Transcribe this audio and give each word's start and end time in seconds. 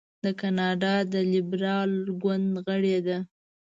د 0.23 0.25
کاناډا 0.41 0.95
د 1.13 1.15
لیبرال 1.31 1.91
ګوند 2.21 2.47
غړې 2.65 2.97
ده. 3.07 3.17